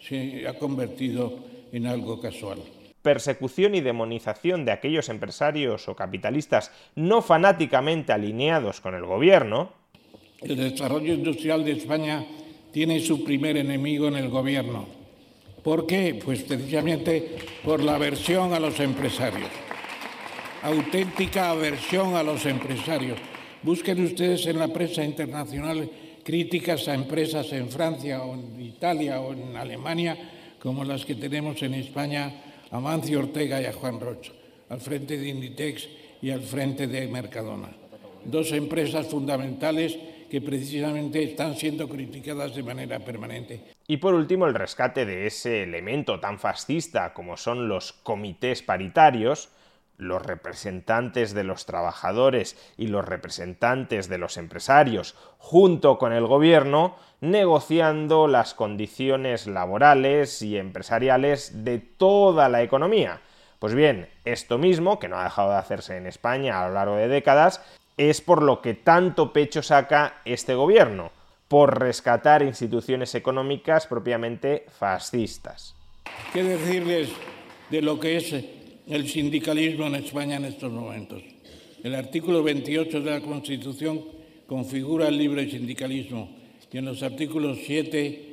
se 0.00 0.46
ha 0.46 0.54
convertido 0.54 1.36
en 1.72 1.88
algo 1.88 2.20
casual 2.20 2.60
persecución 3.02 3.74
y 3.74 3.80
demonización 3.80 4.64
de 4.64 4.72
aquellos 4.72 5.08
empresarios 5.08 5.88
o 5.88 5.96
capitalistas 5.96 6.70
no 6.94 7.20
fanáticamente 7.20 8.12
alineados 8.12 8.80
con 8.80 8.94
el 8.94 9.04
gobierno, 9.04 9.72
el 10.40 10.56
desarrollo 10.56 11.14
industrial 11.14 11.64
de 11.64 11.72
España 11.72 12.24
tiene 12.72 13.00
su 13.00 13.22
primer 13.22 13.56
enemigo 13.56 14.08
en 14.08 14.16
el 14.16 14.28
gobierno. 14.28 14.86
¿Por 15.62 15.86
qué? 15.86 16.20
Pues 16.24 16.42
precisamente 16.42 17.36
por 17.64 17.82
la 17.82 17.94
aversión 17.94 18.52
a 18.52 18.58
los 18.58 18.80
empresarios. 18.80 19.48
Auténtica 20.62 21.50
aversión 21.50 22.16
a 22.16 22.22
los 22.22 22.44
empresarios. 22.46 23.18
Busquen 23.62 24.04
ustedes 24.04 24.46
en 24.46 24.58
la 24.58 24.68
prensa 24.68 25.04
internacional 25.04 25.88
críticas 26.24 26.88
a 26.88 26.94
empresas 26.94 27.52
en 27.52 27.68
Francia 27.68 28.22
o 28.22 28.34
en 28.34 28.60
Italia 28.60 29.20
o 29.20 29.32
en 29.32 29.56
Alemania 29.56 30.16
como 30.60 30.84
las 30.84 31.04
que 31.04 31.14
tenemos 31.14 31.62
en 31.62 31.74
España 31.74 32.51
a 32.72 32.80
Mancio 32.80 33.20
Ortega 33.20 33.60
y 33.60 33.66
a 33.66 33.72
Juan 33.72 34.00
Rocha, 34.00 34.32
al 34.70 34.80
frente 34.80 35.18
de 35.18 35.28
Inditex 35.28 35.88
y 36.22 36.30
al 36.30 36.40
frente 36.40 36.86
de 36.86 37.06
Mercadona. 37.06 37.68
Dos 38.24 38.52
empresas 38.52 39.06
fundamentales 39.08 39.98
que 40.30 40.40
precisamente 40.40 41.22
están 41.22 41.54
siendo 41.54 41.86
criticadas 41.86 42.54
de 42.54 42.62
manera 42.62 42.98
permanente. 43.00 43.60
Y 43.86 43.98
por 43.98 44.14
último, 44.14 44.46
el 44.46 44.54
rescate 44.54 45.04
de 45.04 45.26
ese 45.26 45.64
elemento 45.64 46.18
tan 46.18 46.38
fascista 46.38 47.12
como 47.12 47.36
son 47.36 47.68
los 47.68 47.92
comités 47.92 48.62
paritarios, 48.62 49.50
los 50.02 50.22
representantes 50.22 51.32
de 51.32 51.44
los 51.44 51.64
trabajadores 51.64 52.56
y 52.76 52.88
los 52.88 53.04
representantes 53.04 54.08
de 54.08 54.18
los 54.18 54.36
empresarios, 54.36 55.14
junto 55.38 55.98
con 55.98 56.12
el 56.12 56.26
gobierno, 56.26 56.96
negociando 57.20 58.26
las 58.26 58.54
condiciones 58.54 59.46
laborales 59.46 60.42
y 60.42 60.58
empresariales 60.58 61.64
de 61.64 61.78
toda 61.78 62.48
la 62.48 62.62
economía. 62.62 63.20
Pues 63.58 63.74
bien, 63.74 64.08
esto 64.24 64.58
mismo, 64.58 64.98
que 64.98 65.08
no 65.08 65.18
ha 65.18 65.24
dejado 65.24 65.50
de 65.52 65.58
hacerse 65.58 65.96
en 65.96 66.06
España 66.06 66.60
a 66.60 66.68
lo 66.68 66.74
largo 66.74 66.96
de 66.96 67.06
décadas, 67.06 67.62
es 67.96 68.20
por 68.20 68.42
lo 68.42 68.60
que 68.60 68.74
tanto 68.74 69.32
pecho 69.32 69.62
saca 69.62 70.20
este 70.24 70.54
gobierno, 70.54 71.12
por 71.46 71.78
rescatar 71.78 72.42
instituciones 72.42 73.14
económicas 73.14 73.86
propiamente 73.86 74.66
fascistas. 74.78 75.76
¿Qué 76.32 76.42
decirles 76.42 77.10
de 77.70 77.82
lo 77.82 78.00
que 78.00 78.16
es 78.16 78.61
el 78.86 79.08
sindicalismo 79.08 79.86
en 79.86 79.96
España 79.96 80.36
en 80.36 80.46
estos 80.46 80.72
momentos. 80.72 81.22
El 81.82 81.94
artículo 81.94 82.42
28 82.42 83.00
de 83.00 83.10
la 83.10 83.20
Constitución 83.20 84.02
configura 84.46 85.08
el 85.08 85.18
libre 85.18 85.50
sindicalismo 85.50 86.30
y 86.72 86.78
en 86.78 86.84
los 86.84 87.02
artículos 87.02 87.58
7 87.64 88.28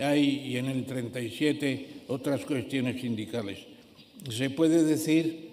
hay 0.00 0.46
y 0.46 0.56
en 0.56 0.66
el 0.66 0.84
37 0.84 2.04
otras 2.08 2.44
cuestiones 2.44 3.00
sindicales. 3.00 3.58
Se 4.30 4.50
puede 4.50 4.84
decir 4.84 5.50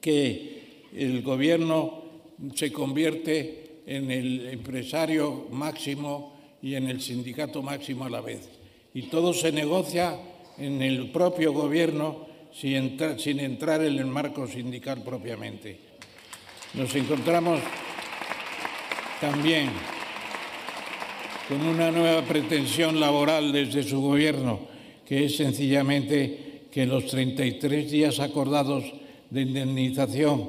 que 0.00 0.84
el 0.94 1.22
gobierno 1.22 2.04
se 2.54 2.72
convierte 2.72 3.80
en 3.86 4.10
el 4.10 4.46
empresario 4.48 5.46
máximo 5.50 6.36
y 6.62 6.74
en 6.74 6.88
el 6.88 7.00
sindicato 7.00 7.62
máximo 7.62 8.04
a 8.04 8.10
la 8.10 8.20
vez. 8.20 8.48
Y 8.94 9.02
todo 9.02 9.32
se 9.32 9.52
negocia 9.52 10.18
en 10.58 10.82
el 10.82 11.10
propio 11.10 11.52
gobierno 11.52 12.26
sin 12.58 13.40
entrar, 13.40 13.82
en 13.82 13.98
el 13.98 14.06
marco 14.06 14.46
sindical 14.46 15.02
propiamente. 15.02 15.76
Nos 16.74 16.94
encontramos 16.94 17.60
también 19.20 19.68
con 21.48 21.60
una 21.66 21.90
nueva 21.90 22.22
pretensión 22.22 22.98
laboral 22.98 23.52
desde 23.52 23.82
su 23.82 24.00
gobierno, 24.00 24.60
que 25.06 25.26
es 25.26 25.36
sencillamente 25.36 26.62
que 26.72 26.86
los 26.86 27.06
33 27.06 27.90
días 27.90 28.20
acordados 28.20 28.84
de 29.30 29.42
indemnización 29.42 30.48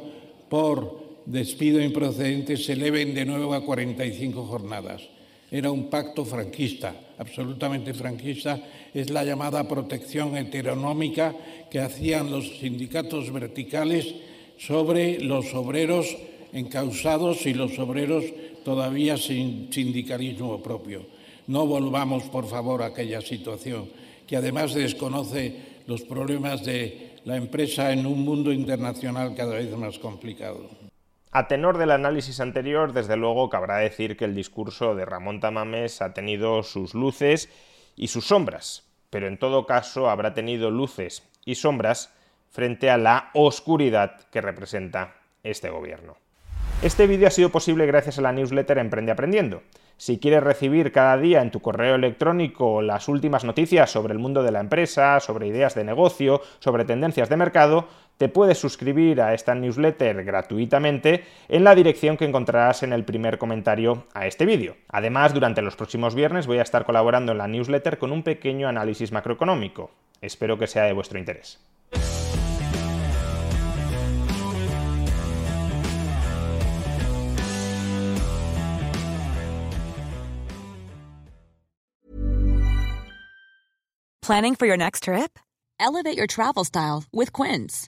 por 0.50 1.22
despido 1.26 1.82
improcedente 1.82 2.56
se 2.56 2.74
eleven 2.74 3.14
de 3.14 3.26
nuevo 3.26 3.54
a 3.54 3.66
45 3.66 4.46
jornadas. 4.46 5.17
Era 5.50 5.72
un 5.72 5.90
pacto 5.90 6.26
franquista, 6.26 7.16
absolutamente 7.18 7.94
franquista, 7.94 8.60
es 8.94 9.10
la 9.10 9.24
llamada 9.24 9.68
protección 9.68 10.36
heteronómica 10.36 11.34
que 11.72 11.80
hacían 11.80 12.32
los 12.32 12.60
sindicatos 12.60 13.32
verticales 13.32 14.14
sobre 14.58 15.20
los 15.20 15.54
obreros 15.54 16.18
encausados 16.52 17.46
y 17.46 17.54
los 17.54 17.80
obreros 17.80 18.26
todavía 18.66 19.18
sin 19.18 19.72
sindicalismo 19.72 20.62
propio. 20.62 21.06
No 21.48 21.66
volvamos, 21.66 22.24
por 22.24 22.48
favor, 22.48 22.82
a 22.82 22.88
aquella 22.88 23.22
situación 23.22 23.88
que 24.28 24.36
además 24.36 24.74
desconoce 24.74 25.56
los 25.88 26.02
problemas 26.02 26.66
de 26.66 27.12
la 27.24 27.38
empresa 27.38 27.94
en 27.94 28.06
un 28.06 28.20
mundo 28.26 28.52
internacional 28.52 29.34
cada 29.36 29.56
vez 29.56 29.72
más 29.78 29.98
complicado. 30.00 30.87
A 31.32 31.48
tenor 31.48 31.78
del 31.78 31.92
análisis 31.92 32.40
anterior, 32.40 32.94
desde 32.94 33.18
luego 33.18 33.50
cabrá 33.50 33.78
decir 33.78 34.16
que 34.16 34.26
el 34.26 34.34
discurso 34.34 34.96
de 34.96 35.06
Ramón 35.06 35.40
Tamames 35.40 36.02
ha 36.02 36.14
tenido 36.14 36.64
sus 36.64 36.94
luces 36.94 37.50
y 37.96 38.08
sus 38.08 38.28
sombras, 38.28 38.88
pero 39.10 39.28
en 39.28 39.38
todo 39.38 39.66
caso 39.66 40.10
habrá 40.10 40.34
tenido 40.34 40.72
luces 40.72 41.28
y 41.44 41.56
sombras 41.56 42.14
frente 42.50 42.90
a 42.90 42.98
la 42.98 43.30
oscuridad 43.34 44.22
que 44.32 44.42
representa 44.42 45.16
este 45.44 45.70
gobierno. 45.70 46.16
Este 46.82 47.08
vídeo 47.08 47.28
ha 47.28 47.32
sido 47.32 47.50
posible 47.50 47.86
gracias 47.88 48.20
a 48.20 48.22
la 48.22 48.32
newsletter 48.32 48.78
Emprende 48.78 49.12
Aprendiendo. 49.12 49.64
Si 49.98 50.20
quieres 50.20 50.44
recibir 50.44 50.92
cada 50.92 51.18
día 51.18 51.42
en 51.42 51.50
tu 51.50 51.60
correo 51.60 51.96
electrónico 51.96 52.84
las 52.84 53.08
últimas 53.08 53.44
noticias 53.44 53.90
sobre 53.90 54.14
el 54.14 54.20
mundo 54.20 54.44
de 54.44 54.52
la 54.52 54.60
empresa, 54.60 55.20
sobre 55.20 55.48
ideas 55.48 55.74
de 55.74 55.84
negocio, 55.84 56.42
sobre 56.60 56.86
tendencias 56.86 57.30
de 57.30 57.38
mercado, 57.38 57.88
te 58.18 58.30
puedes 58.30 58.58
suscribir 58.58 59.22
a 59.22 59.34
esta 59.34 59.56
newsletter 59.56 60.24
gratuitamente 60.24 61.24
en 61.48 61.64
la 61.64 61.76
dirección 61.76 62.18
que 62.18 62.26
encontrarás 62.26 62.84
en 62.84 62.94
el 62.94 63.06
primer 63.06 63.38
comentario 63.38 64.06
a 64.14 64.28
este 64.28 64.46
vídeo. 64.46 64.76
Además, 64.90 65.34
durante 65.34 65.62
los 65.62 65.76
próximos 65.76 66.16
viernes 66.16 66.48
voy 66.48 66.58
a 66.60 66.64
estar 66.64 66.86
colaborando 66.86 67.32
en 67.32 67.38
la 67.38 67.48
newsletter 67.48 67.98
con 67.98 68.12
un 68.12 68.24
pequeño 68.24 68.68
análisis 68.68 69.12
macroeconómico. 69.12 69.92
Espero 70.22 70.58
que 70.58 70.68
sea 70.68 70.84
de 70.84 70.94
vuestro 70.94 71.20
interés. 71.20 71.60
Planning 84.22 84.56
for 84.56 84.66
your 84.66 84.76
next 84.76 85.04
trip? 85.04 85.40
Elevate 85.80 86.18
your 86.18 86.28
travel 86.28 86.66
style 86.66 87.06
with 87.14 87.32
Quince. 87.32 87.88